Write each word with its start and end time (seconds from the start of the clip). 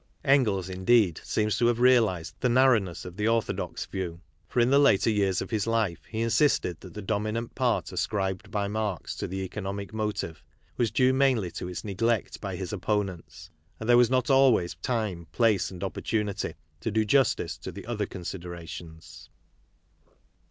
Engels, 0.25 0.67
indeed, 0.67 1.21
seems 1.23 1.59
to 1.59 1.67
have 1.67 1.79
realized 1.79 2.33
the 2.39 2.49
narrowness 2.49 3.05
of 3.05 3.17
the 3.17 3.27
orthodox 3.27 3.85
view, 3.85 4.19
for 4.47 4.59
in 4.59 4.71
the 4.71 4.79
later 4.79 5.11
years 5.11 5.43
of 5.43 5.51
his 5.51 5.67
life 5.67 6.03
he 6.05 6.21
insisted 6.21 6.79
that 6.79 6.95
the 6.95 7.03
dominant 7.03 7.53
part 7.53 7.91
ascribed 7.91 8.49
by 8.49 8.67
Marx 8.67 9.15
to 9.17 9.27
the 9.27 9.41
economic 9.43 9.93
motive 9.93 10.43
was 10.75 10.89
due 10.89 11.13
mainly 11.13 11.51
to 11.51 11.67
its 11.67 11.83
neglect 11.83 12.41
by 12.41 12.55
his 12.55 12.73
opponents," 12.73 13.51
and 13.79 13.87
there 13.87 13.95
was 13.95 14.09
not 14.09 14.31
always 14.31 14.73
time, 14.81 15.27
place 15.33 15.69
and 15.69 15.83
opportunity 15.83 16.55
to 16.79 16.89
do 16.89 17.05
justice 17.05 17.55
to 17.59 17.71
the 17.71 17.85
other 17.85 18.07
considera 18.07 18.67
tions." 18.67 19.29